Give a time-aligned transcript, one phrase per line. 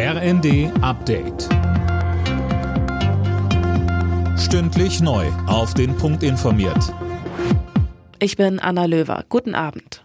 [0.00, 1.48] RND Update.
[4.38, 5.26] Stündlich neu.
[5.48, 6.94] Auf den Punkt informiert.
[8.20, 9.24] Ich bin Anna Löwer.
[9.28, 10.04] Guten Abend.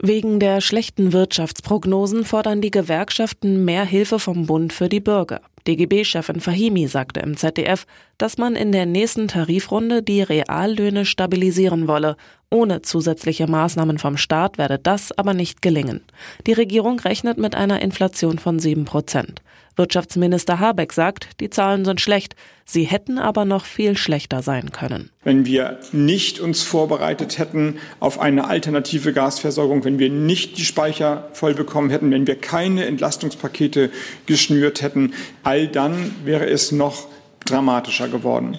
[0.00, 5.42] Wegen der schlechten Wirtschaftsprognosen fordern die Gewerkschaften mehr Hilfe vom Bund für die Bürger.
[5.66, 7.86] DGB-Chefin Fahimi sagte im ZDF,
[8.16, 12.16] dass man in der nächsten Tarifrunde die Reallöhne stabilisieren wolle.
[12.50, 16.00] Ohne zusätzliche Maßnahmen vom Staat werde das aber nicht gelingen.
[16.48, 19.40] Die Regierung rechnet mit einer Inflation von sieben Prozent.
[19.76, 25.10] Wirtschaftsminister Habeck sagt, die Zahlen sind schlecht, sie hätten aber noch viel schlechter sein können.
[25.22, 31.28] Wenn wir nicht uns vorbereitet hätten auf eine alternative Gasversorgung, wenn wir nicht die Speicher
[31.32, 33.90] voll bekommen hätten, wenn wir keine Entlastungspakete
[34.26, 37.06] geschnürt hätten, all dann wäre es noch
[37.46, 38.58] dramatischer geworden.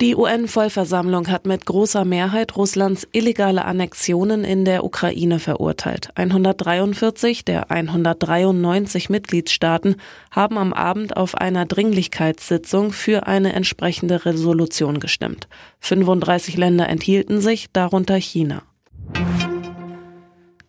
[0.00, 6.08] Die UN-Vollversammlung hat mit großer Mehrheit Russlands illegale Annexionen in der Ukraine verurteilt.
[6.16, 9.96] 143 der 193 Mitgliedstaaten
[10.32, 15.48] haben am Abend auf einer Dringlichkeitssitzung für eine entsprechende Resolution gestimmt.
[15.78, 18.62] 35 Länder enthielten sich, darunter China.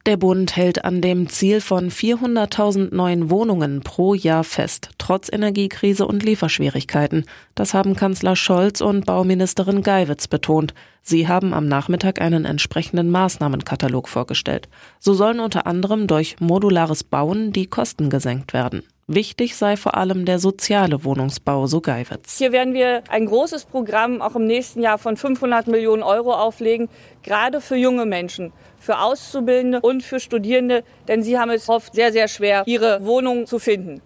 [0.05, 6.05] Der Bund hält an dem Ziel von 400.000 neuen Wohnungen pro Jahr fest, trotz Energiekrise
[6.05, 7.25] und Lieferschwierigkeiten.
[7.55, 10.75] Das haben Kanzler Scholz und Bauministerin Geiwitz betont.
[11.01, 14.69] Sie haben am Nachmittag einen entsprechenden Maßnahmenkatalog vorgestellt.
[14.99, 18.83] So sollen unter anderem durch modulares Bauen die Kosten gesenkt werden.
[19.07, 22.39] Wichtig sei vor allem der soziale Wohnungsbau, so Geiwitz.
[22.39, 26.89] Hier werden wir ein großes Programm auch im nächsten Jahr von 500 Millionen Euro auflegen,
[27.21, 32.11] gerade für junge Menschen, für Auszubildende und für Studierende, denn sie haben es oft sehr,
[32.11, 34.01] sehr schwer, ihre Wohnung zu finden.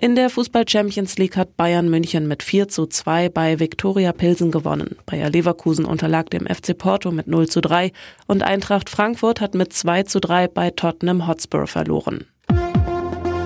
[0.00, 4.52] In der Fußball Champions League hat Bayern München mit 4 zu 2 bei Viktoria Pilsen
[4.52, 4.96] gewonnen.
[5.06, 7.90] Bayer Leverkusen unterlag dem FC Porto mit 0 zu 3
[8.28, 12.29] und Eintracht Frankfurt hat mit 2 zu 3 bei Tottenham Hotspur verloren.